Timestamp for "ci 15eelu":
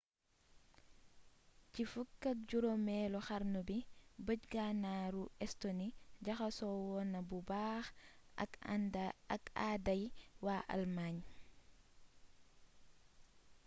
1.73-3.19